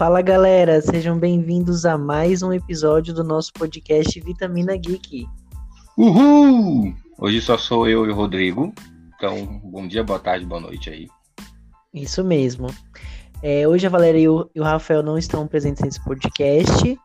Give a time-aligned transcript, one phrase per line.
[0.00, 5.26] Fala galera, sejam bem-vindos a mais um episódio do nosso podcast Vitamina Geek.
[5.94, 6.94] Uhul!
[7.18, 8.72] Hoje só sou eu e o Rodrigo,
[9.14, 11.06] então bom dia, boa tarde, boa noite aí.
[11.92, 12.68] Isso mesmo.
[13.42, 16.98] É, hoje a Valéria e o, e o Rafael não estão presentes nesse podcast,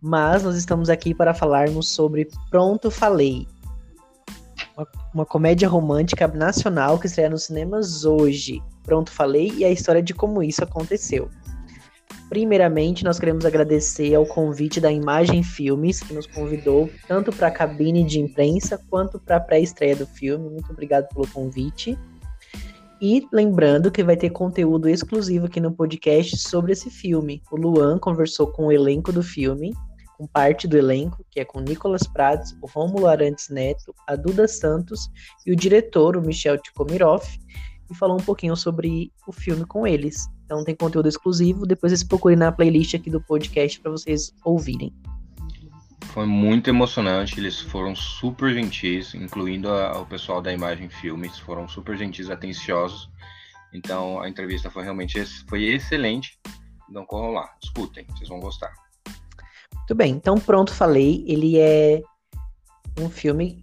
[0.00, 3.44] mas nós estamos aqui para falarmos sobre Pronto Falei,
[4.76, 8.62] uma, uma comédia romântica nacional que estreia nos cinemas hoje.
[8.84, 11.28] Pronto Falei e a história de como isso aconteceu.
[12.28, 17.52] Primeiramente, nós queremos agradecer ao convite da Imagem Filmes, que nos convidou tanto para a
[17.52, 20.50] cabine de imprensa quanto para a pré-estreia do filme.
[20.50, 21.96] Muito obrigado pelo convite.
[23.00, 27.42] E lembrando que vai ter conteúdo exclusivo aqui no podcast sobre esse filme.
[27.50, 29.72] O Luan conversou com o elenco do filme,
[30.18, 34.48] com parte do elenco, que é com Nicolas Prats, o Rômulo Arantes Neto, a Duda
[34.48, 35.10] Santos
[35.44, 37.22] e o diretor, o Michel Tikomirov,
[37.90, 40.26] e falou um pouquinho sobre o filme com eles.
[40.46, 44.94] Então tem conteúdo exclusivo, depois vocês procurem na playlist aqui do podcast para vocês ouvirem.
[46.06, 51.68] Foi muito emocionante, eles foram super gentis, incluindo a, o pessoal da Imagem Filmes, foram
[51.68, 53.10] super gentis, atenciosos.
[53.74, 56.38] Então a entrevista foi realmente foi excelente.
[56.88, 58.72] Então corram lá, escutem, vocês vão gostar.
[59.74, 61.24] Muito bem, então pronto, falei.
[61.26, 62.02] Ele é
[62.98, 63.60] um filme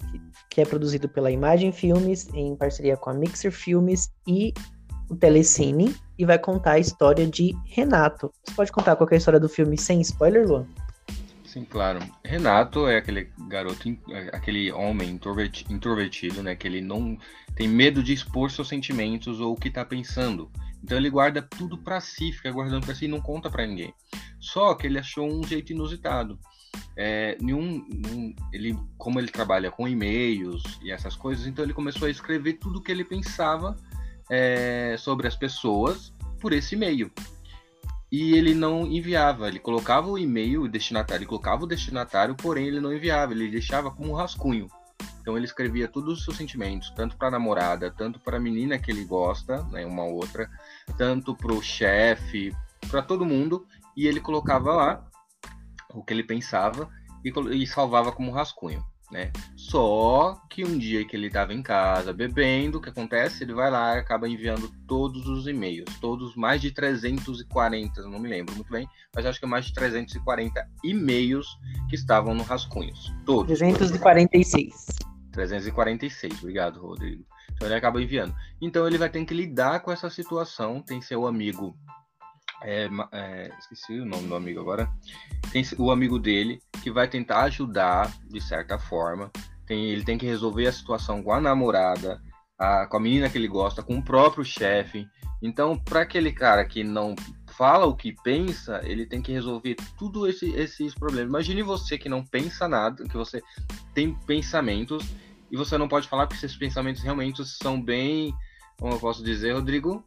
[0.50, 4.54] que é produzido pela Imagem Filmes, em parceria com a Mixer Filmes e
[5.10, 8.32] o Telecine, e vai contar a história de Renato.
[8.44, 10.66] Você pode contar qual é história do filme sem spoiler, Luan?
[11.46, 12.00] Sim, claro.
[12.24, 13.88] Renato é aquele garoto,
[14.32, 15.20] aquele homem
[15.70, 16.56] introvertido, né?
[16.56, 17.18] Que ele não
[17.56, 20.52] tem medo de expor seus sentimentos ou o que tá pensando.
[20.84, 23.94] Então ele guarda tudo para si, fica guardando para si e não conta para ninguém.
[24.40, 26.40] Só que ele achou um jeito inusitado
[26.96, 32.08] é, nenhum, nenhum, ele, como ele trabalha com e-mails e essas coisas, então ele começou
[32.08, 33.78] a escrever tudo o que ele pensava
[34.30, 37.12] é, sobre as pessoas por esse e-mail.
[38.12, 42.80] E ele não enviava, ele colocava o e-mail, destinatário, ele colocava o destinatário, porém ele
[42.80, 44.68] não enviava, ele deixava como um rascunho.
[45.20, 48.78] Então ele escrevia todos os seus sentimentos, tanto para a namorada, tanto para a menina
[48.78, 50.50] que ele gosta, né, uma outra,
[50.98, 52.56] tanto para o chefe,
[52.90, 55.06] para todo mundo, e ele colocava lá
[55.94, 56.90] o que ele pensava
[57.24, 58.86] e, e salvava como rascunho.
[59.14, 59.32] Né?
[59.56, 63.44] Só que um dia que ele estava em casa bebendo, o que acontece?
[63.44, 68.28] Ele vai lá e acaba enviando todos os e-mails, todos mais de 340, não me
[68.28, 71.46] lembro muito bem, mas acho que é mais de 340 e-mails
[71.88, 73.14] que estavam no rascunhos.
[73.24, 73.60] Todos.
[73.60, 74.88] 346.
[75.32, 77.24] 346, obrigado, Rodrigo.
[77.52, 78.36] Então ele acaba enviando.
[78.60, 80.82] Então ele vai ter que lidar com essa situação.
[80.82, 81.78] Tem seu amigo
[82.64, 84.90] é, é, esqueci o nome do amigo agora.
[85.52, 89.32] Tem o amigo dele que vai tentar ajudar de certa forma.
[89.66, 92.22] Tem, ele tem que resolver a situação com a namorada,
[92.58, 95.06] a, com a menina que ele gosta, com o próprio chefe.
[95.42, 97.16] Então, para aquele cara que não
[97.52, 101.30] fala o que pensa, ele tem que resolver tudo esse, esses problemas.
[101.30, 103.44] Imagine você que não pensa nada, que você
[103.94, 105.06] tem pensamentos
[105.52, 108.34] e você não pode falar porque esses pensamentos realmente são bem,
[108.80, 110.04] como eu posso dizer, Rodrigo,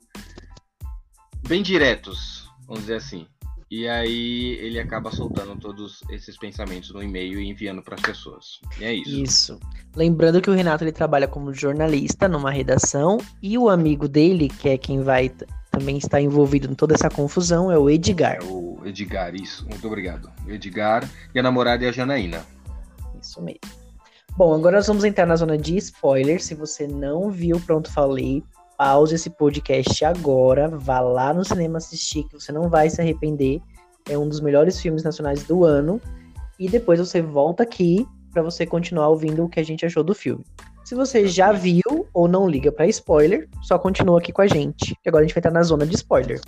[1.47, 3.27] bem diretos vamos dizer assim.
[3.69, 8.61] E aí ele acaba soltando todos esses pensamentos no e-mail e enviando para as pessoas.
[8.79, 9.23] E é isso.
[9.23, 9.61] Isso.
[9.95, 14.69] Lembrando que o Renato ele trabalha como jornalista numa redação e o amigo dele, que
[14.69, 15.33] é quem vai
[15.73, 18.39] também estar envolvido em toda essa confusão, é o Edgar.
[18.41, 19.67] É o Edgar, isso.
[19.69, 20.31] Muito obrigado.
[20.47, 22.47] O Edgar e a namorada é a Janaína.
[23.21, 23.61] Isso mesmo.
[24.37, 26.45] Bom, agora nós vamos entrar na zona de spoilers.
[26.45, 28.45] Se você não viu, pronto, falei
[28.77, 33.61] pause esse podcast agora, vá lá no cinema assistir, que você não vai se arrepender.
[34.09, 36.01] É um dos melhores filmes nacionais do ano.
[36.59, 40.15] E depois você volta aqui para você continuar ouvindo o que a gente achou do
[40.15, 40.45] filme.
[40.85, 44.95] Se você já viu ou não liga para spoiler, só continua aqui com a gente.
[45.03, 46.41] Que agora a gente vai estar na zona de spoiler.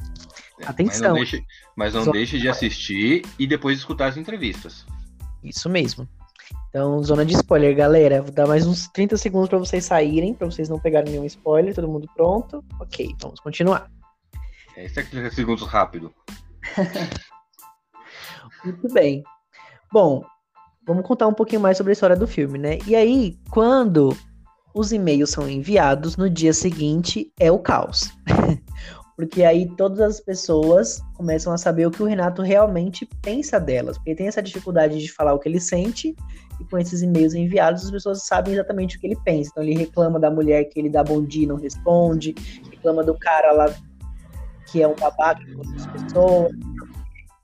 [0.65, 1.01] Atenção.
[1.01, 1.45] Mas não deixe,
[1.77, 4.87] mas não deixe de assistir e depois escutar as entrevistas.
[5.43, 6.09] Isso mesmo.
[6.69, 8.23] Então, zona de spoiler, galera.
[8.23, 11.75] Vou dar mais uns 30 segundos para vocês saírem, para vocês não pegarem nenhum spoiler.
[11.75, 12.65] Todo mundo pronto?
[12.81, 13.91] Ok, vamos continuar.
[14.77, 16.13] É, isso é 30 segundos rápido.
[18.65, 19.23] Muito bem.
[19.93, 20.25] Bom,
[20.87, 22.79] vamos contar um pouquinho mais sobre a história do filme, né?
[22.87, 24.17] E aí, quando
[24.75, 28.11] os e-mails são enviados, no dia seguinte é o caos.
[29.19, 33.99] Porque aí todas as pessoas começam a saber o que o Renato realmente pensa delas.
[33.99, 36.15] Porque tem essa dificuldade de falar o que ele sente,
[36.61, 39.51] e com esses e-mails enviados, as pessoas sabem exatamente o que ele pensa.
[39.51, 42.33] Então ele reclama da mulher que ele dá bom dia e não responde,
[42.71, 43.75] reclama do cara lá
[44.71, 46.53] que é um babaca com outras pessoas.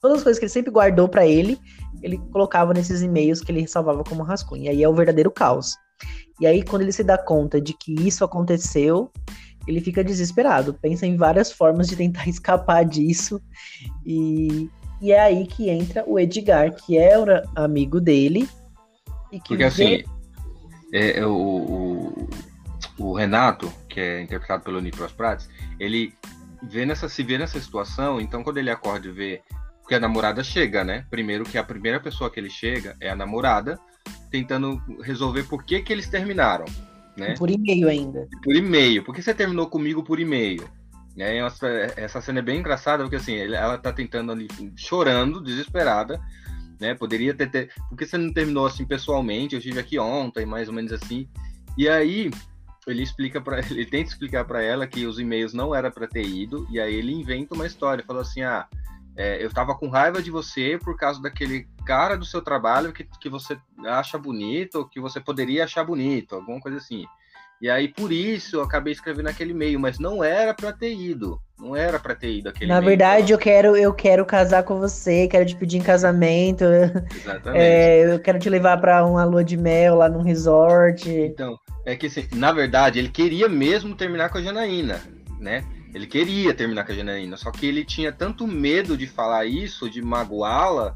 [0.00, 1.59] Todas as coisas que ele sempre guardou para ele,
[2.05, 4.62] ele colocava nesses e-mails que ele salvava como rascunho.
[4.62, 5.75] E aí é o verdadeiro caos.
[6.41, 9.11] E aí, quando ele se dá conta de que isso aconteceu,
[9.66, 13.40] ele fica desesperado, pensa em várias formas de tentar escapar disso.
[14.05, 14.69] E,
[15.00, 17.25] e é aí que entra o Edgar, que é o
[17.55, 18.49] amigo dele.
[19.32, 19.64] E que Porque vê...
[19.64, 20.05] assim,
[20.93, 22.28] é, é, o, o,
[22.99, 26.14] o, Renato, que é interpretado pelo Nipros Prates, ele
[26.62, 29.43] vê nessa, se vê nessa situação, então quando ele acorda e vê
[29.84, 31.05] porque a namorada chega, né?
[31.11, 33.78] Primeiro que a primeira pessoa que ele chega é a namorada,
[34.31, 36.64] tentando resolver por que, que eles terminaram.
[37.16, 37.34] Né?
[37.38, 38.28] Por e-mail ainda.
[38.43, 39.05] Por e-mail.
[39.05, 40.69] Por que você terminou comigo por e-mail?
[41.16, 41.38] Né?
[41.38, 46.20] Essa, essa cena é bem engraçada, porque assim, ela tá tentando ali, chorando, desesperada,
[46.81, 46.94] né?
[46.94, 47.70] Poderia ter, ter.
[47.88, 49.55] Por que você não terminou assim pessoalmente?
[49.55, 51.28] Eu estive aqui ontem, mais ou menos assim.
[51.78, 52.31] E aí,
[52.87, 56.26] ele explica para ele tenta explicar para ela que os e-mails não era para ter
[56.26, 58.66] ido, e aí ele inventa uma história, falou assim: "Ah,
[59.16, 63.06] é, eu tava com raiva de você por causa daquele cara do seu trabalho que,
[63.20, 63.56] que você
[63.87, 67.05] acha bonito, ou que você poderia achar bonito, alguma coisa assim.
[67.62, 71.40] E aí, por isso, eu acabei escrevendo aquele e-mail, mas não era para ter ido.
[71.58, 75.28] Não era para ter ido aquele Na verdade, eu quero, eu quero casar com você,
[75.28, 76.64] quero te pedir em casamento.
[77.14, 77.62] Exatamente.
[77.62, 81.08] É, eu quero te levar para uma lua de mel lá num resort.
[81.08, 81.56] Então,
[81.87, 85.00] é que assim, na verdade, ele queria mesmo terminar com a Janaína,
[85.40, 85.64] né?
[85.94, 89.88] Ele queria terminar com a Janaína, só que ele tinha tanto medo de falar isso,
[89.88, 90.93] de magoá-la,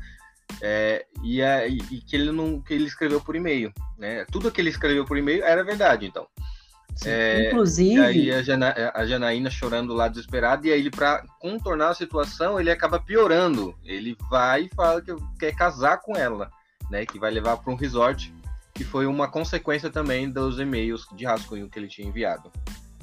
[0.61, 4.25] é, e, e, que ele não que ele escreveu por e-mail, né?
[4.31, 6.27] Tudo que ele escreveu por e-mail era verdade, então.
[7.05, 8.01] É, Inclusive.
[8.01, 12.59] aí a, Jana, a Janaína chorando lá desesperada, e aí ele, para contornar a situação,
[12.59, 13.77] ele acaba piorando.
[13.85, 16.51] Ele vai e fala que quer casar com ela,
[16.91, 17.07] né?
[17.07, 18.35] Que vai levar para um resort,
[18.75, 22.51] que foi uma consequência também dos e-mails de rascunho que ele tinha enviado.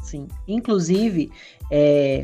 [0.05, 0.27] Sim.
[0.47, 1.31] Inclusive,
[1.71, 2.21] é,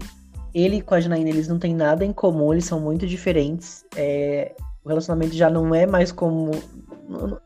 [0.53, 3.83] ele com a Janaína, eles não têm nada em comum, eles são muito diferentes.
[3.95, 6.51] É, o relacionamento já não é mais como.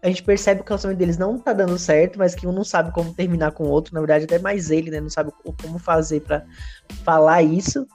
[0.04, 2.64] A gente percebe que o relacionamento deles não tá dando certo, mas que um não
[2.64, 3.94] sabe como terminar com o outro.
[3.94, 5.00] Na verdade, até mais ele, né?
[5.00, 6.46] Não sabe como fazer para
[7.04, 7.88] falar isso.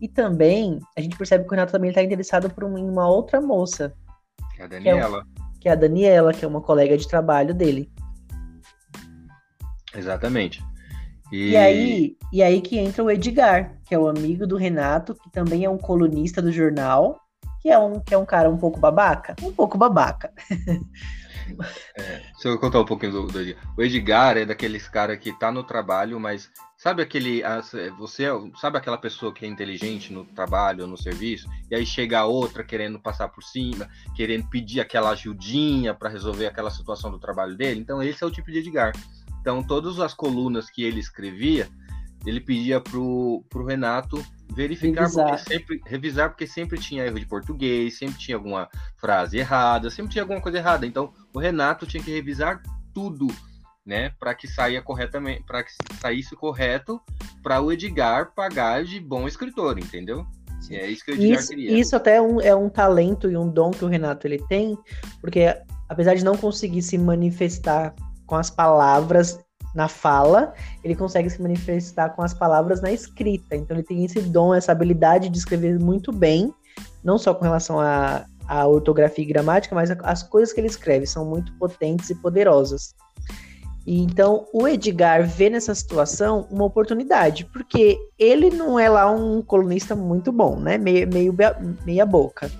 [0.00, 3.94] E também, a gente percebe que o Renato também tá interessado por uma outra moça.
[4.54, 5.24] Que é a Daniela.
[5.24, 7.90] Que é, que é a Daniela, que é uma colega de trabalho dele.
[9.94, 10.62] Exatamente.
[11.32, 11.50] E...
[11.50, 11.56] e...
[11.56, 15.64] aí, e aí que entra o Edgar, que é o amigo do Renato, que também
[15.64, 17.20] é um colunista do jornal,
[17.60, 19.34] que é um, que é um cara um pouco babaca.
[19.42, 20.32] Um pouco babaca.
[21.96, 23.74] É, se eu contar um pouquinho do, do Edgar.
[23.76, 27.42] O Edgar é daqueles cara que tá no trabalho, mas sabe aquele.
[27.98, 28.26] Você
[28.60, 32.98] sabe aquela pessoa que é inteligente no trabalho, no serviço, e aí chega outra querendo
[32.98, 37.80] passar por cima, querendo pedir aquela ajudinha para resolver aquela situação do trabalho dele?
[37.80, 38.92] Então, esse é o tipo de Edgar.
[39.46, 41.68] Então, todas as colunas que ele escrevia,
[42.26, 44.20] ele pedia pro, pro Renato
[44.52, 45.28] verificar, revisar.
[45.28, 50.10] Porque sempre, revisar, porque sempre tinha erro de português, sempre tinha alguma frase errada, sempre
[50.10, 50.84] tinha alguma coisa errada.
[50.84, 52.60] Então, o Renato tinha que revisar
[52.92, 53.28] tudo,
[53.86, 55.70] né, para que saia corretamente, para que
[56.00, 57.00] saísse correto,
[57.40, 60.26] para o Edgar pagar de bom escritor, entendeu?
[60.72, 61.78] é isso que o Edgar isso, queria.
[61.78, 64.76] Isso até é um, é um talento e um dom que o Renato ele tem,
[65.20, 65.56] porque
[65.88, 67.94] apesar de não conseguir se manifestar
[68.26, 69.38] com as palavras
[69.76, 73.54] na fala, ele consegue se manifestar com as palavras na escrita.
[73.54, 76.52] Então ele tem esse dom, essa habilidade de escrever muito bem,
[77.04, 81.06] não só com relação à, à ortografia e gramática, mas as coisas que ele escreve
[81.06, 82.94] são muito potentes e poderosas.
[83.86, 89.42] E, então o Edgar vê nessa situação uma oportunidade, porque ele não é lá um
[89.42, 90.78] colunista muito bom, né?
[90.78, 91.34] Meio, meio
[91.84, 92.50] meia boca.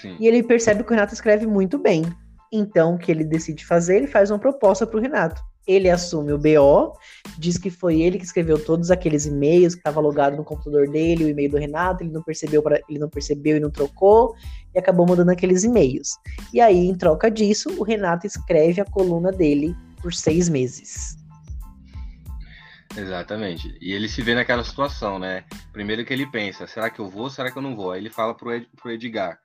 [0.00, 0.14] Sim.
[0.20, 2.04] E ele percebe que o Renato escreve muito bem.
[2.52, 3.96] Então, o que ele decide fazer?
[3.96, 5.42] Ele faz uma proposta para o Renato.
[5.66, 6.92] Ele assume o BO,
[7.38, 11.24] diz que foi ele que escreveu todos aqueles e-mails que estava logado no computador dele,
[11.24, 14.34] o e-mail do Renato, ele não percebeu, ele não percebeu e não trocou,
[14.74, 16.10] e acabou mandando aqueles e-mails.
[16.52, 21.16] E aí, em troca disso, o Renato escreve a coluna dele por seis meses.
[22.96, 23.76] Exatamente.
[23.80, 25.44] E ele se vê naquela situação, né?
[25.72, 27.92] Primeiro que ele pensa, será que eu vou, será que eu não vou?
[27.92, 29.38] Aí ele fala pro, Ed, pro Edgar,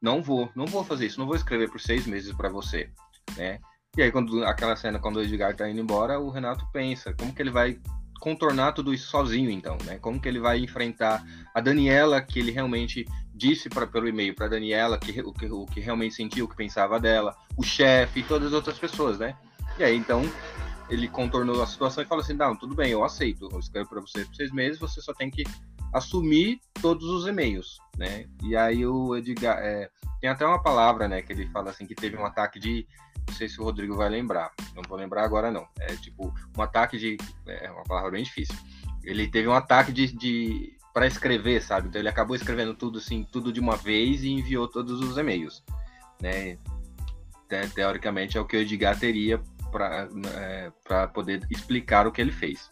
[0.00, 2.90] não vou, não vou fazer isso, não vou escrever por seis meses para você,
[3.36, 3.60] né?
[3.96, 7.34] E aí, quando aquela cena, quando o Edgar tá indo embora, o Renato pensa, como
[7.34, 7.78] que ele vai
[8.20, 9.98] contornar tudo isso sozinho, então, né?
[9.98, 13.04] Como que ele vai enfrentar a Daniela, que ele realmente
[13.34, 16.54] disse pra, pelo e-mail para Daniela que, o, que, o que realmente sentia, o que
[16.54, 19.34] pensava dela, o chefe e todas as outras pessoas, né?
[19.78, 20.22] E aí, então,
[20.90, 24.00] ele contornou a situação e falou assim: não, tudo bem, eu aceito, eu escrevo para
[24.00, 25.42] você por seis meses, você só tem que
[25.92, 28.26] assumir todos os e-mails, né?
[28.42, 31.94] E aí o Edgar é, tem até uma palavra, né, que ele fala assim que
[31.94, 32.86] teve um ataque de,
[33.26, 35.66] não sei se o Rodrigo vai lembrar, não vou lembrar agora não.
[35.78, 37.16] É tipo um ataque de,
[37.46, 38.54] é uma palavra bem difícil.
[39.02, 41.88] Ele teve um ataque de, de para escrever, sabe?
[41.88, 45.64] Então ele acabou escrevendo tudo assim, tudo de uma vez e enviou todos os e-mails,
[46.20, 46.58] né?
[47.48, 49.40] Te, teoricamente é o que o Edgar teria
[49.72, 52.70] para é, para poder explicar o que ele fez.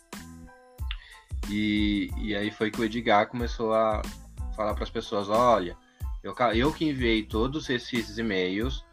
[1.50, 4.02] E, e aí foi que o Edgar começou a
[4.54, 5.76] falar para as pessoas, olha,
[6.22, 8.84] eu, eu que enviei todos esses e-mails,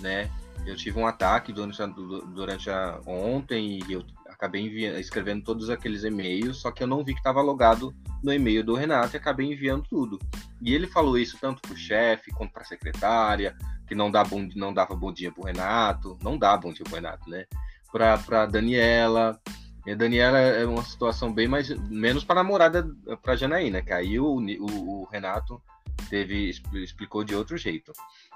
[0.00, 0.30] né?
[0.66, 5.70] Eu tive um ataque durante a, durante a ontem e eu acabei enviando, escrevendo todos
[5.70, 9.18] aqueles e-mails, só que eu não vi que estava logado no e-mail do Renato e
[9.18, 10.18] acabei enviando tudo.
[10.60, 13.56] E ele falou isso tanto para o chefe quanto para a secretária,
[13.86, 16.84] que não, dá bom, não dava bom dia para o Renato, não dá bom dia
[16.84, 17.44] para o Renato, né?
[17.90, 19.40] Para Daniela.
[19.86, 22.88] E a Daniela é uma situação bem mais menos para a namorada
[23.20, 25.60] para Janaína, que aí o, o, o Renato
[26.08, 27.92] teve explicou de outro jeito.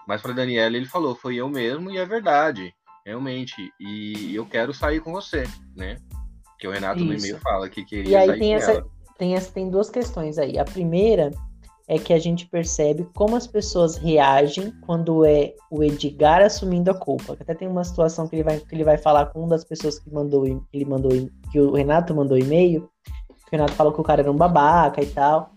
[0.06, 2.74] Mas para Daniela ele falou, foi eu mesmo e é verdade,
[3.04, 3.72] realmente.
[3.78, 5.44] E eu quero sair com você,
[5.76, 5.96] né?
[6.58, 7.06] Que o Renato Isso.
[7.06, 8.84] no e-mail fala que queria e aí tem essa,
[9.16, 10.58] tem essa tem duas questões aí.
[10.58, 11.30] A primeira
[11.88, 16.95] é que a gente percebe como as pessoas reagem quando é o Edgar assumindo a
[16.95, 17.35] culpa.
[17.35, 19.99] Até tem uma situação que ele vai, que ele vai falar com uma das pessoas
[19.99, 21.12] que mandou, ele mandou,
[21.52, 22.88] que o Renato mandou e-mail.
[23.09, 25.52] O Renato falou que o cara era um babaca e tal.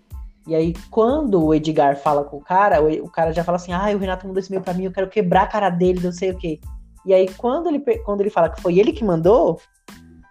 [0.48, 3.74] E aí, quando o Edgar fala com o cara, o, o cara já fala assim:
[3.74, 6.12] ah, o Renato mandou esse e-mail pra mim, eu quero quebrar a cara dele, não
[6.12, 6.60] sei o quê.
[7.06, 9.60] E aí, quando ele, quando ele fala que foi ele que mandou,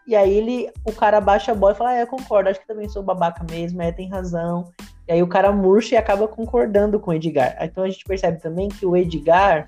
[0.07, 2.67] e aí ele, o cara baixa a bola e fala: ah, eu concordo, acho que
[2.67, 4.73] também sou babaca mesmo, é, tem razão.
[5.09, 7.57] E aí o cara murcha e acaba concordando com o Edgar.
[7.63, 9.67] Então a gente percebe também que o Edgar,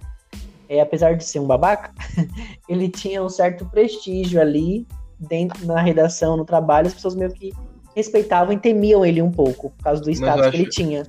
[0.69, 1.93] é, apesar de ser um babaca,
[2.69, 4.87] ele tinha um certo prestígio ali
[5.19, 7.53] dentro na redação, no trabalho, as pessoas meio que
[7.97, 11.03] respeitavam e temiam ele um pouco, por causa do status acho, que ele tinha.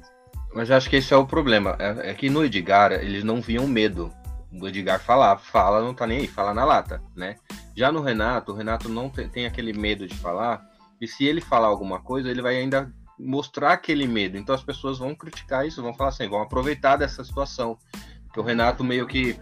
[0.53, 1.75] Mas eu acho que esse é o problema.
[1.77, 4.11] É, é que no Edgar, eles não viam medo
[4.49, 5.37] do Edgar falar.
[5.37, 7.35] Fala, não tá nem aí, fala na lata, né?
[7.75, 10.61] Já no Renato, o Renato não tem, tem aquele medo de falar.
[10.99, 14.37] E se ele falar alguma coisa, ele vai ainda mostrar aquele medo.
[14.37, 17.77] Então as pessoas vão criticar isso, vão falar assim, vão aproveitar dessa situação.
[18.33, 19.39] Que o Renato meio que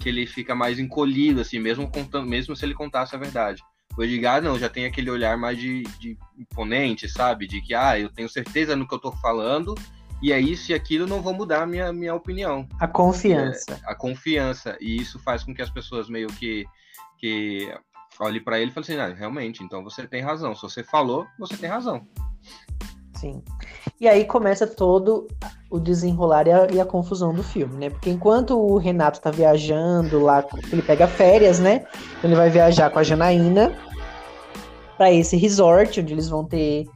[0.00, 3.62] que ele fica mais encolhido, assim, mesmo contando, mesmo se ele contasse a verdade.
[3.96, 7.46] O Edgar não, já tem aquele olhar mais de, de imponente, sabe?
[7.46, 9.74] De que, ah, eu tenho certeza no que eu tô falando,
[10.22, 12.66] e é isso e aquilo, não vou mudar a minha, minha opinião.
[12.78, 13.72] A confiança.
[13.72, 14.76] É, a confiança.
[14.80, 16.64] E isso faz com que as pessoas meio que,
[17.18, 17.72] que
[18.18, 20.54] olhem para ele e falem assim, ah, realmente, então você tem razão.
[20.54, 22.06] Se você falou, você tem razão.
[23.20, 23.42] Sim.
[24.00, 25.28] E aí começa todo
[25.70, 27.90] o desenrolar e a, e a, confusão do filme, né?
[27.90, 31.84] Porque enquanto o Renato tá viajando lá, ele pega férias, né?
[32.18, 33.76] Então ele vai viajar com a Janaína
[34.96, 36.86] para esse resort, onde eles vão ter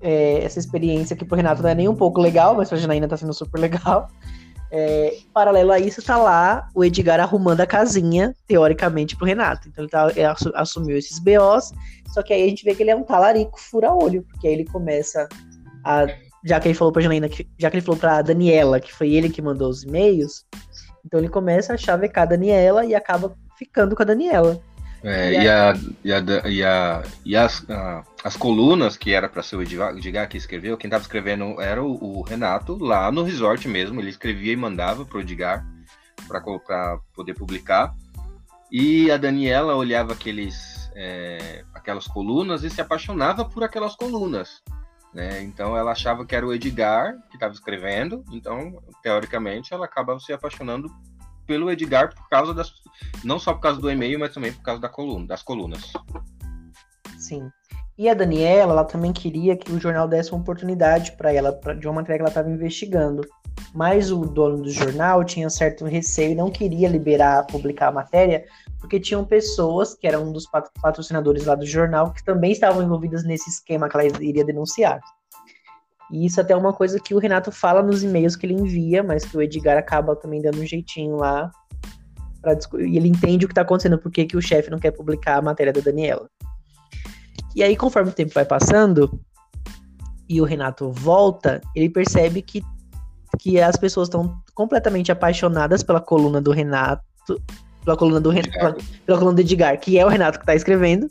[0.00, 3.06] é, essa experiência que pro Renato não é nem um pouco legal, mas pra Janaína
[3.06, 4.08] tá sendo super legal.
[4.72, 9.68] É, paralelo a isso, tá lá o Edgar arrumando a casinha, teoricamente, pro Renato.
[9.68, 11.72] Então ele, tá, ele assumiu esses BOs,
[12.12, 14.64] só que aí a gente vê que ele é um talarico fura-olho, porque aí ele
[14.64, 15.28] começa
[15.84, 16.06] a,
[16.44, 19.10] já que ele falou pra Janaína, que, já que ele falou pra Daniela, que foi
[19.12, 20.44] ele que mandou os e-mails,
[21.04, 24.60] então ele começa a chavecar a Daniela e acaba ficando com a Daniela.
[25.02, 29.42] É, e, a, e, a, e, a, e as, a, as colunas que era para
[29.42, 33.66] ser o Edgar que escreveu, quem estava escrevendo era o, o, Renato, lá no resort
[33.66, 33.98] mesmo.
[33.98, 35.66] Ele escrevia e mandava para o Edgar
[36.28, 36.42] para
[37.14, 37.94] poder publicar.
[38.70, 44.62] E a Daniela olhava aqueles, é, aquelas colunas e se apaixonava por aquelas colunas.
[45.12, 45.42] Né?
[45.42, 50.32] Então ela achava que era o Edgar que estava escrevendo, então teoricamente ela acaba se
[50.32, 50.88] apaixonando
[51.46, 52.72] pelo Edgar por causa das
[53.24, 55.92] não só por causa do e-mail, mas também por causa da coluna, das colunas.
[57.18, 57.50] Sim.
[58.00, 61.74] E a Daniela, ela também queria que o jornal desse uma oportunidade para ela, pra,
[61.74, 63.20] de uma matéria que ela estava investigando.
[63.74, 68.46] Mas o dono do jornal tinha certo receio e não queria liberar, publicar a matéria,
[68.78, 70.46] porque tinham pessoas que eram um dos
[70.80, 74.98] patrocinadores lá do jornal que também estavam envolvidas nesse esquema que ela iria denunciar.
[76.10, 79.02] E isso até é uma coisa que o Renato fala nos e-mails que ele envia,
[79.02, 81.50] mas que o Edgar acaba também dando um jeitinho lá.
[82.40, 85.36] Pra, e ele entende o que está acontecendo, por que o chefe não quer publicar
[85.36, 86.30] a matéria da Daniela.
[87.54, 89.20] E aí, conforme o tempo vai passando
[90.28, 92.62] e o Renato volta, ele percebe que,
[93.38, 97.02] que as pessoas estão completamente apaixonadas pela coluna do Renato,
[97.84, 98.76] pela coluna do Renato, pela,
[99.06, 101.08] pela, coluna do Edgar, que é o Renato que está escrevendo.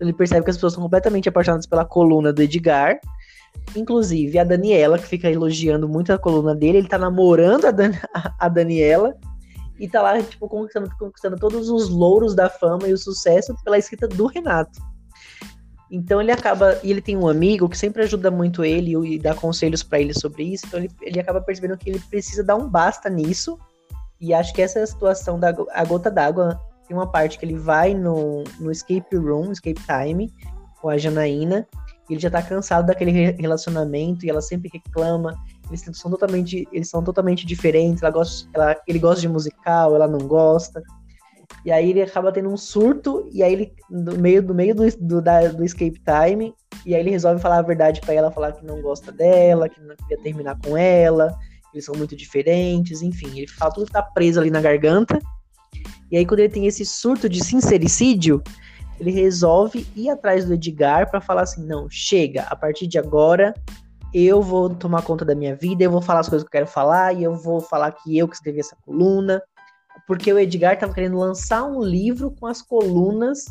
[0.00, 2.98] Ele percebe que as pessoas estão completamente apaixonadas pela coluna do Edgar.
[3.74, 7.92] Inclusive a Daniela, que fica elogiando muito a coluna dele, ele tá namorando a, Dan
[8.38, 9.14] a Daniela
[9.78, 13.78] e tá lá, tipo, conquistando, conquistando todos os louros da fama e o sucesso pela
[13.78, 14.78] escrita do Renato.
[15.90, 16.78] Então ele acaba.
[16.82, 20.12] E ele tem um amigo que sempre ajuda muito ele e dá conselhos para ele
[20.12, 20.66] sobre isso.
[20.66, 23.58] Então ele, ele acaba percebendo que ele precisa dar um basta nisso.
[24.20, 26.60] E acho que essa é a situação da a gota d'água.
[26.88, 30.32] Tem uma parte que ele vai no, no escape room, escape time,
[30.80, 31.66] com a Janaína.
[32.08, 35.36] E ele já tá cansado daquele relacionamento e ela sempre reclama.
[35.68, 38.02] Eles são totalmente, eles são totalmente diferentes.
[38.02, 40.82] Ela gosta, ela, ele gosta de musical, ela não gosta.
[41.64, 44.84] E aí ele acaba tendo um surto, e aí ele, no meio do meio do,
[44.98, 48.52] do, da, do escape time, E aí ele resolve falar a verdade para ela, falar
[48.52, 51.36] que não gosta dela, que não queria terminar com ela,
[51.72, 55.18] eles são muito diferentes, enfim, ele fala tudo que tá preso ali na garganta.
[56.10, 58.42] E aí quando ele tem esse surto de sincericídio,
[58.98, 63.52] ele resolve ir atrás do Edgar para falar assim: "Não, chega, a partir de agora
[64.14, 66.66] eu vou tomar conta da minha vida, eu vou falar as coisas que eu quero
[66.66, 69.42] falar e eu vou falar que eu que escrevi essa coluna,
[70.06, 73.46] porque o Edgar estava querendo lançar um livro com as colunas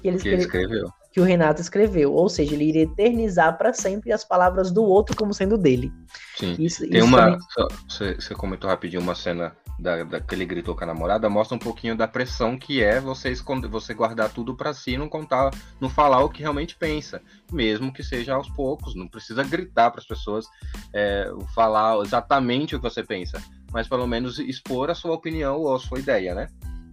[0.00, 0.92] que ele, que ele escreveu.
[1.12, 2.14] Que o Renato escreveu.
[2.14, 5.92] Ou seja, ele iria eternizar para sempre as palavras do outro como sendo dele.
[6.36, 6.56] Sim.
[6.58, 7.38] Isso, Tem isso uma.
[7.56, 8.16] Também...
[8.18, 11.58] Você, comentou rapidinho uma cena da, da, que ele gritou com a namorada, mostra um
[11.58, 15.90] pouquinho da pressão que é você, esconder, você guardar tudo para si, não contar, não
[15.90, 17.20] falar o que realmente pensa,
[17.52, 18.94] mesmo que seja aos poucos.
[18.94, 20.46] Não precisa gritar para as pessoas
[20.94, 25.74] é, falar exatamente o que você pensa, mas pelo menos expor a sua opinião ou
[25.74, 26.46] a sua ideia, né?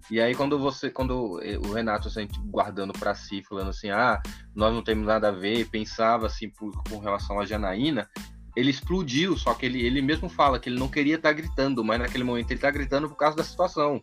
[0.10, 4.20] E aí quando você, quando o Renato se sente guardando para si, falando assim, ah,
[4.56, 8.08] nós não temos nada a ver, pensava assim por, com relação a Janaína,
[8.56, 11.84] ele explodiu, só que ele, ele mesmo fala que ele não queria estar tá gritando,
[11.84, 14.02] mas naquele momento ele está gritando por causa da situação,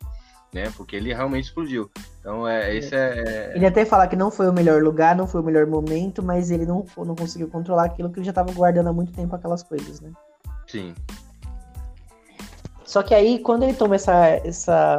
[0.54, 0.73] né?
[0.76, 1.90] Porque ele realmente explodiu.
[2.21, 3.52] Então, é, esse é.
[3.54, 6.50] Ele até fala que não foi o melhor lugar, não foi o melhor momento, mas
[6.50, 9.62] ele não, não conseguiu controlar aquilo que ele já estava guardando há muito tempo aquelas
[9.62, 10.12] coisas, né?
[10.66, 10.95] Sim.
[12.87, 14.99] Só que aí, quando ele toma essa, essa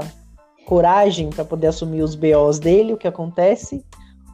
[0.65, 3.84] coragem para poder assumir os BOs dele, o que acontece?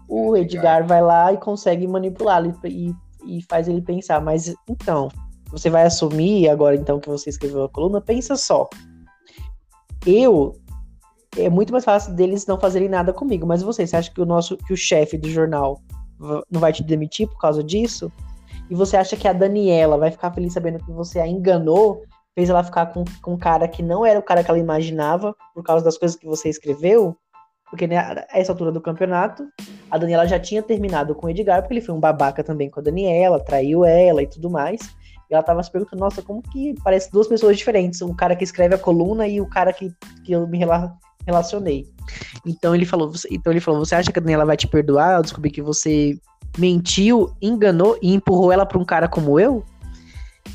[0.08, 2.94] O Edgar vai lá e consegue manipulá-lo e,
[3.26, 5.10] e faz ele pensar, mas então,
[5.52, 8.68] você vai assumir agora então que você escreveu a coluna, pensa só.
[10.06, 10.56] Eu
[11.38, 14.26] é muito mais fácil deles não fazerem nada comigo, mas você, você acha que o
[14.26, 15.80] nosso que o chefe do jornal
[16.50, 18.12] não vai te demitir por causa disso?
[18.70, 22.04] E você acha que a Daniela vai ficar feliz sabendo que você a enganou
[22.36, 25.36] fez ela ficar com, com um cara que não era o cara que ela imaginava,
[25.54, 27.16] por causa das coisas que você escreveu,
[27.74, 29.48] porque né, a essa altura do campeonato,
[29.90, 32.80] a Daniela já tinha terminado com o Edgar, porque ele foi um babaca também com
[32.80, 34.80] a Daniela, traiu ela e tudo mais.
[35.28, 38.44] E ela tava se perguntando, nossa, como que parece duas pessoas diferentes, o cara que
[38.44, 39.92] escreve a coluna e o cara que,
[40.24, 40.94] que eu me rela
[41.26, 41.88] relacionei.
[42.46, 45.16] Então ele falou, então ele falou, você acha que a Daniela vai te perdoar?
[45.16, 46.20] Eu descobri que você
[46.58, 49.64] mentiu, enganou e empurrou ela para um cara como eu?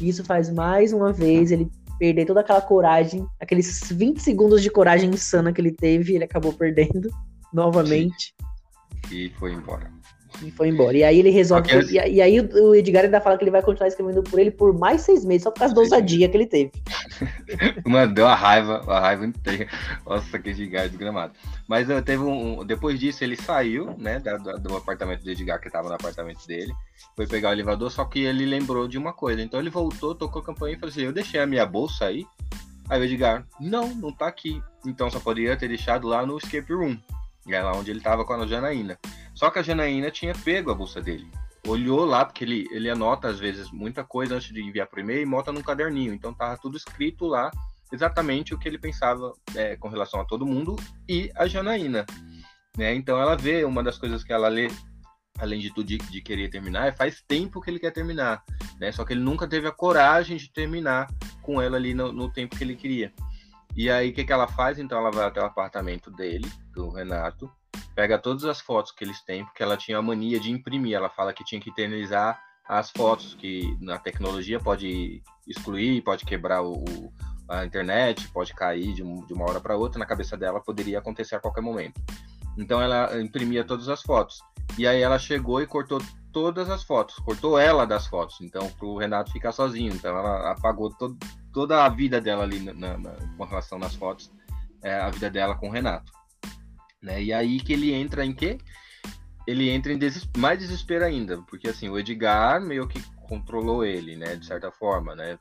[0.01, 4.71] E isso faz mais uma vez ele perder toda aquela coragem, aqueles 20 segundos de
[4.71, 7.11] coragem insana que ele teve, ele acabou perdendo
[7.53, 8.35] novamente.
[9.11, 9.98] E foi embora.
[10.43, 10.97] E foi embora.
[10.97, 11.77] E aí ele resolve.
[11.77, 11.99] Okay.
[11.99, 14.77] E, e, aí o Edgar ainda fala que ele vai continuar escrevendo por ele por
[14.77, 16.73] mais seis meses, só por causa da ousadia que ele teve.
[17.85, 19.69] Mano, deu a raiva, a raiva inteira.
[20.07, 21.33] Nossa, que Edgar é desgramado.
[21.67, 25.61] Mas uh, teve um, Depois disso, ele saiu, né, da, da, do apartamento do Edgar,
[25.61, 26.73] que tava no apartamento dele.
[27.17, 29.43] Foi pegar o elevador, só que ele lembrou de uma coisa.
[29.43, 32.25] Então ele voltou, tocou a campanha e falou assim: Eu deixei a minha bolsa aí.
[32.89, 34.63] Aí o Edgar, não, não tá aqui.
[34.87, 36.97] Então só poderia ter deixado lá no escape room.
[37.49, 38.99] É lá onde ele tava com a Janaína.
[39.39, 41.31] Só que a Janaína tinha pego a bolsa dele.
[41.65, 45.23] Olhou lá, porque ele, ele anota às vezes muita coisa antes de enviar por e-mail
[45.23, 46.13] e bota num caderninho.
[46.13, 47.49] Então tava tudo escrito lá,
[47.93, 50.75] exatamente o que ele pensava é, com relação a todo mundo
[51.09, 52.05] e a Janaína.
[52.77, 52.97] Né?
[52.97, 54.67] Então ela vê, uma das coisas que ela lê,
[55.39, 58.43] além de tudo de, de querer terminar, é faz tempo que ele quer terminar.
[58.81, 58.91] Né?
[58.91, 61.07] Só que ele nunca teve a coragem de terminar
[61.43, 63.13] com ela ali no, no tempo que ele queria.
[63.77, 64.81] E aí, o que, que ela faz?
[64.81, 67.49] Então, ela vai até o apartamento dele, do Renato,
[67.99, 70.95] pega todas as fotos que eles têm, porque ela tinha a mania de imprimir.
[70.95, 76.63] Ela fala que tinha que eternizar as fotos, que na tecnologia pode excluir, pode quebrar
[76.63, 76.85] o,
[77.49, 79.99] a internet, pode cair de, de uma hora para outra.
[79.99, 82.01] Na cabeça dela poderia acontecer a qualquer momento.
[82.57, 84.39] Então ela imprimia todas as fotos.
[84.79, 86.01] E aí ela chegou e cortou
[86.33, 88.41] todas as fotos, cortou ela das fotos.
[88.41, 89.93] Então, para o Renato ficar sozinho.
[89.93, 91.19] Então ela apagou to
[91.53, 94.31] toda a vida dela ali na, na, com relação nas fotos,
[94.85, 96.18] é, a vida dela com o Renato.
[97.09, 97.23] Né?
[97.23, 98.59] E aí que ele entra em quê?
[99.47, 99.99] Ele entra em
[100.37, 105.15] mais desespero ainda, porque assim, o Edgar meio que controlou ele, né, de certa forma,
[105.15, 105.39] né,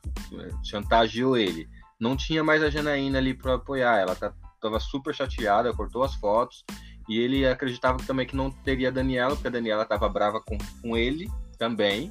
[0.64, 1.68] chantageou ele.
[2.00, 6.14] Não tinha mais a Janaína ali para apoiar, ela tá, tava super chateada, cortou as
[6.14, 6.64] fotos,
[7.06, 10.56] e ele acreditava também que não teria a Daniela, porque a Daniela tava brava com,
[10.80, 12.10] com ele também,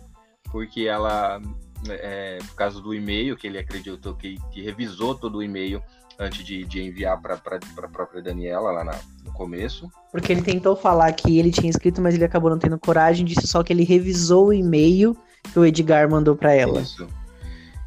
[0.52, 1.42] porque ela,
[1.90, 5.82] é, por causa do e-mail, que ele acreditou que, que revisou todo o e-mail
[6.20, 9.90] antes de, de enviar para a própria Daniela lá na, no começo.
[10.12, 13.48] Porque ele tentou falar que ele tinha escrito, mas ele acabou não tendo coragem, disse
[13.48, 15.16] só que ele revisou o e-mail
[15.52, 16.82] que o Edgar mandou para ela.
[16.82, 17.08] Isso.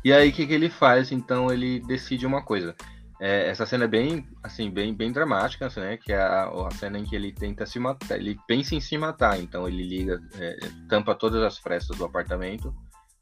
[0.04, 1.12] E aí o que, que ele faz?
[1.12, 2.74] Então ele decide uma coisa.
[3.20, 5.98] É, essa cena é bem, assim, bem, bem dramática, né?
[5.98, 8.96] Que é a, a, cena em que ele tenta se matar, ele pensa em se
[8.96, 10.56] matar, então ele liga, é,
[10.88, 12.74] tampa todas as frestas do apartamento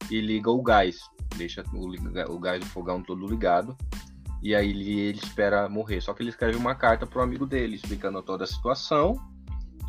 [0.08, 1.00] e liga o gás,
[1.36, 1.88] deixa o,
[2.32, 3.76] o gás do fogão todo ligado
[4.42, 6.00] e aí ele, ele espera morrer.
[6.00, 9.16] Só que ele escreve uma carta pro amigo dele, explicando toda a situação.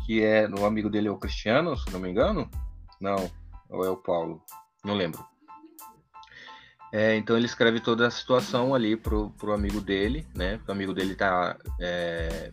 [0.06, 0.48] Que é.
[0.48, 2.50] O amigo dele é o Cristiano, se não me engano.
[3.00, 3.30] Não,
[3.70, 4.42] ou é o Paulo,
[4.84, 5.24] não lembro.
[6.92, 10.60] É, então ele escreve toda a situação ali pro, pro amigo dele, né?
[10.66, 12.52] O amigo dele tá, é,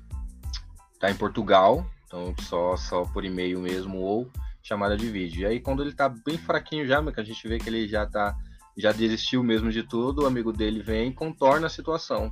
[0.99, 4.31] tá em Portugal, então só, só por e-mail mesmo ou
[4.61, 5.41] chamada de vídeo.
[5.41, 8.05] E aí quando ele tá bem fraquinho já, que a gente vê que ele já
[8.05, 8.37] tá
[8.77, 12.31] já desistiu mesmo de tudo, o amigo dele vem e contorna a situação.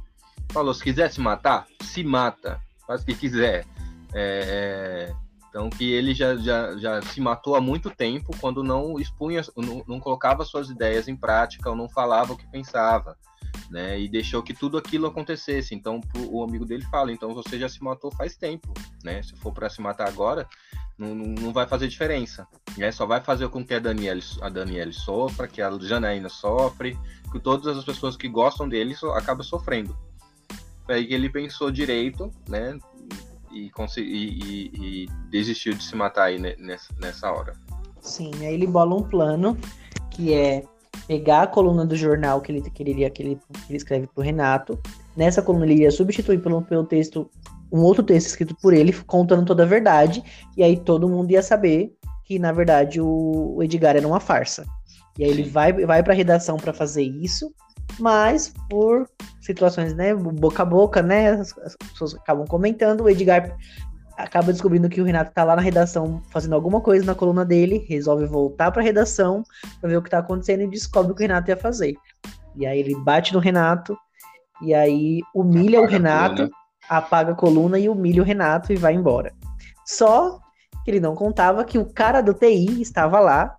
[0.51, 3.65] Falou, se quiser se matar, se mata, faz o que quiser.
[4.13, 8.99] É, é então, que ele já, já, já se matou há muito tempo quando não
[8.99, 13.17] expunha, não, não colocava suas ideias em prática ou não falava o que pensava,
[13.71, 13.97] né?
[13.97, 15.73] E deixou que tudo aquilo acontecesse.
[15.73, 19.23] Então, o amigo dele fala: então você já se matou faz tempo, né?
[19.23, 20.45] Se for para se matar agora,
[20.97, 22.45] não, não vai fazer diferença,
[22.77, 22.91] né?
[22.91, 26.97] Só vai fazer com que a Daniela, a Daniela sofra, que a Janaína sofre,
[27.31, 29.95] que todas as pessoas que gostam dele so, acabam sofrendo.
[30.87, 32.77] Aí ele pensou direito, né?
[33.55, 37.53] e, e, e, desistiu de se matar aí nessa, nessa hora.
[38.01, 39.57] Sim, aí ele bola um plano
[40.11, 40.63] que é
[41.07, 44.77] pegar a coluna do jornal que ele queria que ele, que ele escreve pro Renato.
[45.15, 47.29] Nessa coluna ele iria substituir pelo, pelo texto,
[47.71, 50.23] um outro texto escrito por ele, contando toda a verdade,
[50.57, 54.65] e aí todo mundo ia saber que, na verdade, o, Edgar era uma farsa.
[55.17, 57.53] E aí ele vai, vai pra redação para fazer isso,
[57.99, 59.07] mas por
[59.39, 63.55] situações, né, boca a boca, né, as, as, pessoas acabam comentando, o Edgar
[64.17, 67.85] acaba descobrindo que o Renato tá lá na redação fazendo alguma coisa na coluna dele,
[67.87, 69.43] resolve voltar para a redação
[69.79, 71.95] para ver o que tá acontecendo e descobre o que o Renato ia fazer.
[72.55, 73.97] E aí ele bate no Renato
[74.61, 76.51] e aí humilha apaga o Renato,
[76.89, 79.33] a apaga a coluna e humilha o Renato e vai embora.
[79.85, 80.39] Só
[80.85, 83.57] que ele não contava que o cara do TI estava lá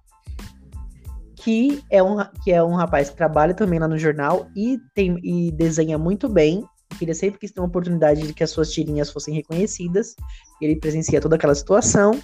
[1.34, 5.18] que é um, que é um rapaz que trabalha também lá no jornal e, tem,
[5.22, 6.64] e desenha muito bem.
[7.00, 10.16] Ele sempre quis ter uma oportunidade de que as suas tirinhas fossem reconhecidas.
[10.60, 12.18] Ele presencia toda aquela situação.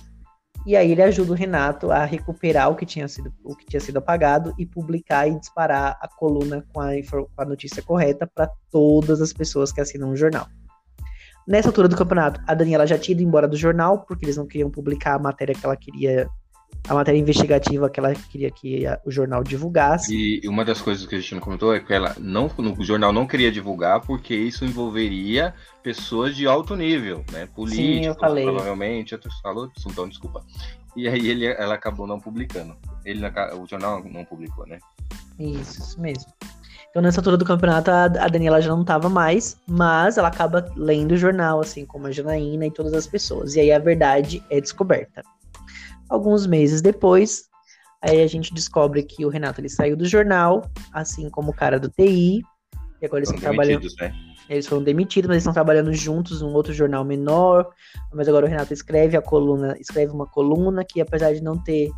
[0.65, 3.81] E aí ele ajuda o Renato a recuperar o que tinha sido, o que tinha
[3.81, 8.51] sido apagado e publicar e disparar a coluna com a, com a notícia correta para
[8.71, 10.47] todas as pessoas que assinam o jornal.
[11.47, 14.47] Nessa altura do campeonato, a Daniela já tinha ido embora do jornal, porque eles não
[14.47, 16.29] queriam publicar a matéria que ela queria
[16.89, 20.15] a matéria investigativa que ela queria que o jornal divulgasse.
[20.15, 23.13] E uma das coisas que a gente não comentou é que ela não, no jornal
[23.13, 27.47] não queria divulgar porque isso envolveria pessoas de alto nível, né?
[27.55, 28.45] Políticos, Sim, eu falei.
[28.45, 30.45] provavelmente, outros falou, então desculpa.
[30.97, 32.77] E aí ele, ela acabou não publicando.
[33.05, 33.21] Ele,
[33.61, 34.79] o jornal não publicou, né?
[35.39, 36.33] Isso, isso mesmo.
[36.93, 40.71] Então, nessa altura do campeonato, a, a Daniela já não estava mais, mas ela acaba
[40.77, 43.55] lendo o jornal, assim como a Janaína e todas as pessoas.
[43.55, 45.23] E aí a verdade é descoberta.
[46.11, 47.45] Alguns meses depois,
[48.03, 51.81] aí a gente descobre que o Renato ele saiu do jornal, assim como o cara
[51.81, 52.43] do TI.
[53.01, 53.89] E agora eles estão trabalhando.
[53.99, 54.15] Né?
[54.51, 57.71] Eles foram demitidos, mas eles estão trabalhando juntos num outro jornal menor.
[58.13, 61.91] Mas agora o Renato escreve a coluna, escreve uma coluna que, apesar de não ter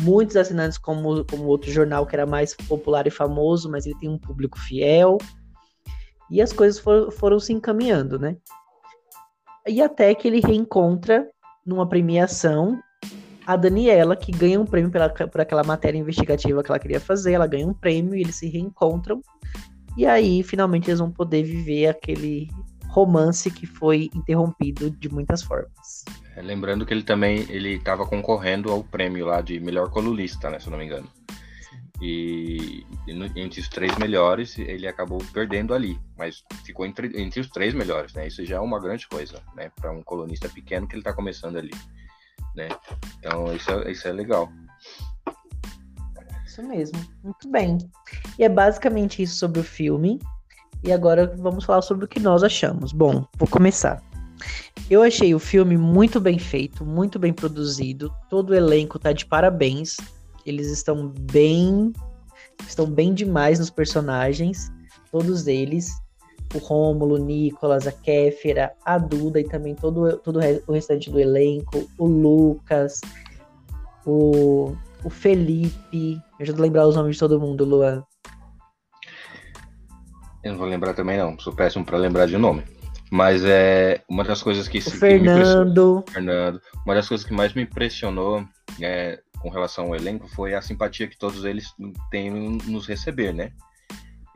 [0.00, 4.08] muitos assinantes como, como outro jornal que era mais popular e famoso, mas ele tem
[4.08, 5.18] um público fiel.
[6.30, 8.36] E as coisas for, foram se encaminhando, né?
[9.66, 11.28] E até que ele reencontra
[11.66, 12.80] numa premiação
[13.46, 17.32] a Daniela, que ganha um prêmio pela, por aquela matéria investigativa que ela queria fazer,
[17.32, 19.20] ela ganha um prêmio e eles se reencontram.
[19.96, 22.48] E aí, finalmente, eles vão poder viver aquele
[22.88, 25.72] romance que foi interrompido de muitas formas.
[26.40, 30.58] É, lembrando que ele também ele estava concorrendo ao prêmio lá de melhor colunista, né,
[30.58, 31.08] se eu não me engano.
[32.00, 37.50] E, e entre os três melhores, ele acabou perdendo ali, mas ficou entre, entre os
[37.50, 38.26] três melhores, né?
[38.26, 39.70] Isso já é uma grande coisa, né?
[39.78, 41.72] Para um colunista pequeno que ele está começando ali
[42.54, 42.68] né?
[43.18, 44.50] Então isso é, isso é legal.
[46.46, 47.78] Isso mesmo, muito bem.
[48.38, 50.18] E é basicamente isso sobre o filme.
[50.82, 52.92] E agora vamos falar sobre o que nós achamos.
[52.92, 54.02] Bom, vou começar.
[54.88, 58.12] Eu achei o filme muito bem feito, muito bem produzido.
[58.28, 59.96] Todo o elenco tá de parabéns.
[60.44, 61.92] Eles estão bem
[62.66, 64.70] estão bem demais nos personagens,
[65.10, 65.90] todos eles
[66.54, 71.20] o Rômulo, o Nicolas, a Kéfera, a Duda e também todo, todo o restante do
[71.20, 73.00] elenco, o Lucas,
[74.04, 74.74] o,
[75.04, 76.20] o Felipe.
[76.38, 78.02] Eu já vou lembrar os nomes de todo mundo, Luan.
[80.42, 81.38] Eu não vou lembrar também, não.
[81.38, 82.64] Sou péssimo para lembrar de nome.
[83.10, 86.04] Mas é uma das coisas que, o que Fernando.
[86.08, 86.60] Fernando.
[86.84, 88.46] Uma das coisas que mais me impressionou
[88.80, 91.74] é, com relação ao elenco foi a simpatia que todos eles
[92.10, 93.52] têm nos receber, né?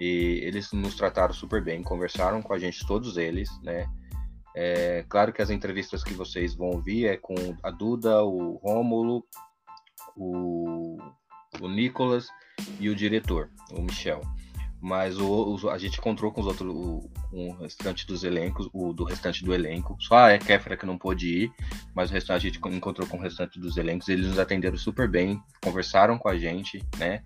[0.01, 3.87] E eles nos trataram super bem, conversaram com a gente, todos eles, né?
[4.57, 9.25] É, claro que as entrevistas que vocês vão ouvir é com a Duda, o Rômulo,
[10.17, 10.97] o,
[11.61, 12.29] o Nicolas
[12.79, 14.21] e o diretor, o Michel.
[14.85, 18.93] Mas o, o, a gente encontrou com os outros, o, o restante dos elencos, o
[18.93, 19.97] do restante do elenco.
[19.99, 21.53] Só a Kéfera que não pôde ir,
[21.95, 24.11] mas o restante a gente encontrou com o restante dos elencos.
[24.11, 27.23] Eles nos atenderam super bem, conversaram com a gente, né?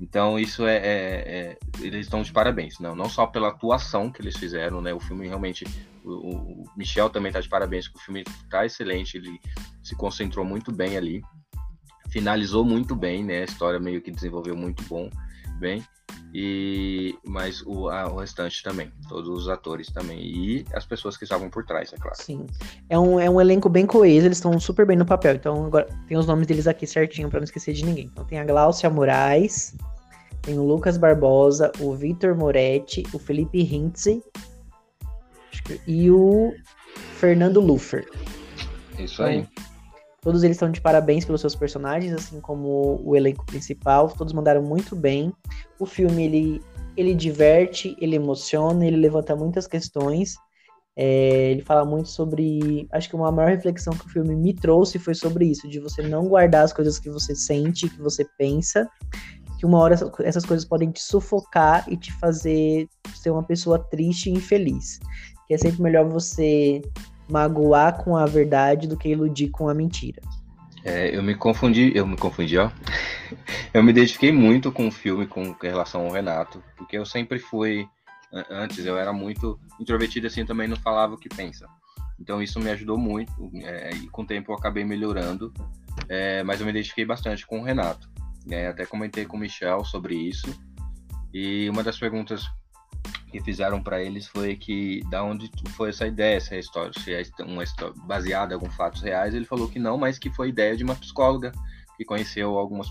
[0.00, 4.22] Então isso é, é, é eles estão de parabéns, não, não só pela atuação que
[4.22, 4.94] eles fizeram, né?
[4.94, 5.66] O filme realmente,
[6.02, 9.38] o, o Michel também está de parabéns, que o filme está excelente, ele
[9.82, 11.22] se concentrou muito bem ali,
[12.08, 13.42] finalizou muito bem, né?
[13.42, 15.10] A história meio que desenvolveu muito bom,
[15.58, 15.84] bem
[16.34, 21.22] e mas o, a, o restante também, todos os atores também e as pessoas que
[21.22, 22.16] estavam por trás, é claro.
[22.20, 22.46] Sim,
[22.90, 25.36] é um, é um elenco bem coeso, eles estão super bem no papel.
[25.36, 28.06] Então agora tem os nomes deles aqui certinho para não esquecer de ninguém.
[28.06, 29.76] Então tem a Glaucia Moraes,
[30.42, 34.22] tem o Lucas Barbosa, o Vitor Moretti, o Felipe Hintze
[35.86, 36.52] e o
[37.14, 38.06] Fernando Lufer.
[38.98, 39.38] Isso aí.
[39.38, 39.63] Então,
[40.24, 44.08] todos eles estão de parabéns pelos seus personagens, assim como o elenco principal.
[44.08, 45.30] Todos mandaram muito bem.
[45.78, 46.62] O filme ele,
[46.96, 50.36] ele diverte, ele emociona, ele levanta muitas questões.
[50.96, 52.88] É, ele fala muito sobre.
[52.90, 56.00] Acho que uma maior reflexão que o filme me trouxe foi sobre isso, de você
[56.02, 58.88] não guardar as coisas que você sente, que você pensa,
[59.58, 64.30] que uma hora essas coisas podem te sufocar e te fazer ser uma pessoa triste
[64.30, 65.00] e infeliz.
[65.46, 66.80] Que é sempre melhor você
[67.28, 70.20] magoar com a verdade do que iludir com a mentira.
[70.84, 72.70] É, eu me confundi, eu me confundi, ó.
[73.72, 77.88] eu me identifiquei muito com o filme com relação ao Renato, porque eu sempre fui,
[78.50, 81.66] antes eu era muito introvertido assim, também não falava o que pensa.
[82.20, 83.32] Então isso me ajudou muito,
[83.62, 85.52] é, e com o tempo eu acabei melhorando,
[86.06, 88.10] é, mas eu me identifiquei bastante com o Renato.
[88.50, 90.54] É, até comentei com o Michel sobre isso,
[91.32, 92.46] e uma das perguntas
[93.34, 97.24] que fizeram para eles foi que da onde foi essa ideia, essa história, se é
[97.42, 99.34] uma história baseada em fatos reais.
[99.34, 101.50] Ele falou que não, mas que foi ideia de uma psicóloga
[101.96, 102.86] que conheceu algumas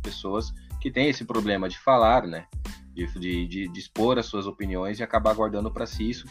[0.00, 2.46] pessoas que têm esse problema de falar, né,
[2.94, 6.28] de, de, de, de expor as suas opiniões e acabar guardando para si isso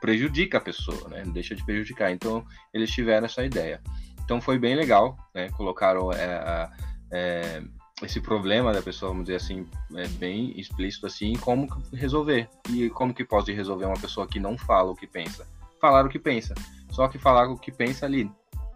[0.00, 2.12] prejudica a pessoa, né, deixa de prejudicar.
[2.12, 3.82] Então eles tiveram essa ideia.
[4.24, 6.70] Então foi bem legal, né, colocaram é,
[7.10, 7.62] é,
[8.02, 12.48] esse problema da pessoa, vamos dizer assim, é bem explícito assim, como resolver.
[12.70, 15.46] E como que pode resolver uma pessoa que não fala o que pensa?
[15.80, 16.54] Falar o que pensa.
[16.90, 18.30] Só que falar o que pensa ali,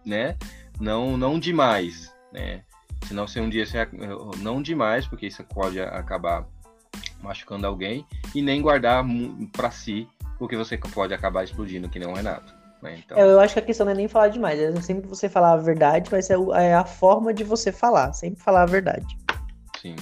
[0.05, 0.37] né?
[0.81, 2.65] Não, não demais, né?
[3.07, 3.89] Senão se um dia você
[4.39, 6.47] não demais, porque isso pode acabar
[7.23, 9.05] machucando alguém e nem guardar
[9.53, 12.55] para si, porque você pode acabar explodindo que nem o Renato.
[12.83, 13.03] Né?
[13.05, 13.19] Então...
[13.19, 15.57] Eu acho que a questão não é nem falar demais, é sempre você falar a
[15.57, 19.07] verdade, mas é, é a forma de você falar, sempre falar a verdade.
[19.81, 19.97] Sim.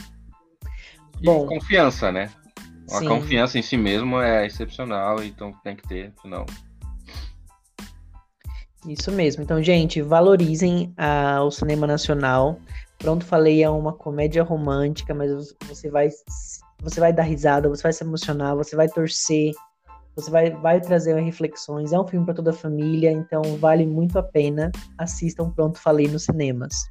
[1.20, 2.30] E Bom, confiança, né?
[2.90, 3.08] A sim.
[3.08, 6.44] confiança em si mesmo é excepcional, então tem que ter, senão.
[8.86, 9.42] Isso mesmo.
[9.42, 12.60] Então, gente, valorizem a, o cinema nacional.
[12.98, 16.08] Pronto, falei, é uma comédia romântica, mas você vai,
[16.80, 19.52] você vai dar risada, você vai se emocionar, você vai torcer,
[20.16, 21.92] você vai, vai trazer reflexões.
[21.92, 24.72] É um filme para toda a família, então vale muito a pena.
[24.96, 26.88] Assistam Pronto Falei nos cinemas.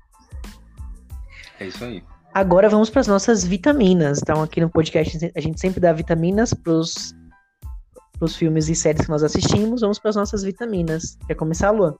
[1.59, 2.03] É isso aí.
[2.33, 4.19] Agora vamos para as nossas vitaminas.
[4.21, 9.09] Então, aqui no podcast a gente sempre dá vitaminas para os filmes e séries que
[9.09, 9.81] nós assistimos.
[9.81, 11.17] Vamos para as nossas vitaminas.
[11.25, 11.95] Quer começar, Luan?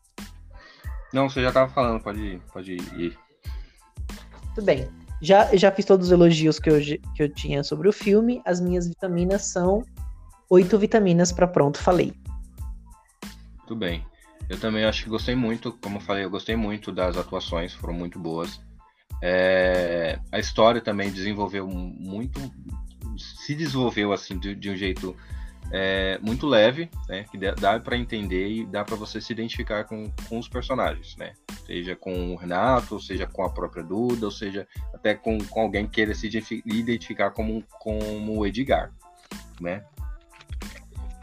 [1.12, 3.18] Não, você já estava falando, pode ir, pode ir.
[4.54, 4.88] Tudo bem.
[5.22, 6.80] Já, já fiz todos os elogios que eu,
[7.16, 8.42] que eu tinha sobre o filme.
[8.46, 9.84] As minhas vitaminas são
[10.50, 12.14] oito vitaminas para pronto, falei.
[13.58, 14.06] Muito bem.
[14.48, 17.94] Eu também acho que gostei muito, como eu falei, eu gostei muito das atuações, foram
[17.94, 18.62] muito boas.
[19.22, 22.40] É, a história também desenvolveu muito,
[23.18, 25.16] se desenvolveu assim de, de um jeito
[25.72, 27.26] é, muito leve, né?
[27.32, 31.34] Que dá para entender e dá para você se identificar com, com os personagens, né?
[31.66, 35.86] Seja com o Renato, seja com a própria Duda, ou seja até com, com alguém
[35.86, 36.28] que queira se
[36.66, 38.92] identificar como, como o Edgar,
[39.60, 39.84] né?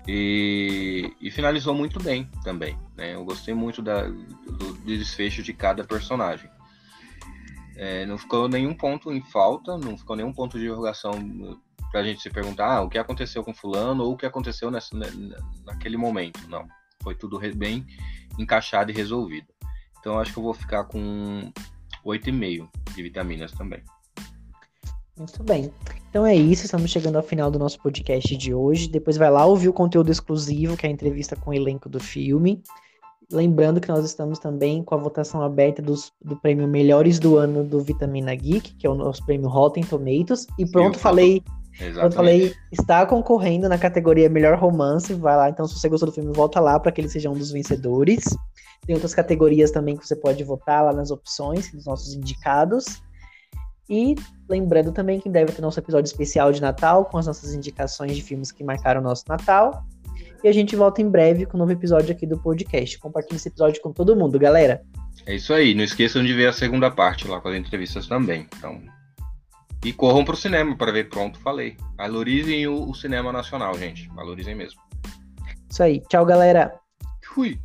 [0.07, 2.77] E, e, finalizou muito bem também.
[2.97, 3.15] Né?
[3.15, 6.51] Eu gostei muito da, do, desfecho de cada personagem.
[7.77, 11.13] É, não ficou nenhum ponto em falta, não ficou nenhum ponto de interrogação
[11.91, 14.71] para a gente se perguntar ah, o que aconteceu com fulano ou o que aconteceu
[14.71, 14.97] nessa,
[15.65, 16.49] naquele momento.
[16.49, 16.67] Não,
[17.03, 17.87] foi tudo bem
[18.39, 19.47] encaixado e resolvido.
[20.01, 21.53] Então acho que eu vou ficar com
[22.05, 23.83] 8,5 de vitaminas também.
[25.17, 25.71] Muito bem.
[26.09, 28.89] Então é isso, estamos chegando ao final do nosso podcast de hoje.
[28.89, 32.01] Depois vai lá ouvir o conteúdo exclusivo, que é a entrevista com o elenco do
[32.01, 32.63] filme.
[33.31, 37.65] Lembrando que nós estamos também com a votação aberta dos, do prêmio Melhores do Ano
[37.65, 40.47] do Vitamina Geek, que é o nosso prêmio Rotten Tomatoes.
[40.59, 41.43] E pronto, falei.
[41.81, 42.15] Exatamente.
[42.15, 45.15] falei, está concorrendo na categoria Melhor Romance.
[45.15, 47.35] Vai lá, então, se você gostou do filme, volta lá para que ele seja um
[47.35, 48.25] dos vencedores.
[48.87, 53.03] Tem outras categorias também que você pode votar lá nas opções, nos nossos indicados.
[53.89, 54.15] E
[54.49, 58.23] lembrando também que deve ter nosso episódio especial de Natal, com as nossas indicações de
[58.23, 59.85] filmes que marcaram o nosso Natal.
[60.43, 62.99] E a gente volta em breve com um novo episódio aqui do podcast.
[62.99, 64.83] Compartilhe esse episódio com todo mundo, galera.
[65.27, 65.75] É isso aí.
[65.75, 68.49] Não esqueçam de ver a segunda parte lá com as entrevistas também.
[68.57, 68.81] Então,
[69.85, 71.09] e corram para o cinema para ver.
[71.09, 71.77] Pronto, falei.
[71.97, 74.09] Valorizem o, o cinema nacional, gente.
[74.09, 74.81] Valorizem mesmo.
[75.71, 76.01] Isso aí.
[76.09, 76.73] Tchau, galera.
[77.35, 77.59] Fui.